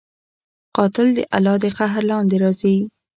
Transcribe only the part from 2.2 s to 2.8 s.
راځي